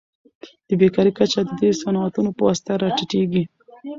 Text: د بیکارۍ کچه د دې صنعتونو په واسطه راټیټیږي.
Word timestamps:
د 0.67 0.69
بیکارۍ 0.81 1.11
کچه 1.17 1.39
د 1.45 1.51
دې 1.59 1.69
صنعتونو 1.81 2.29
په 2.37 2.41
واسطه 2.47 2.71
راټیټیږي. 2.83 3.43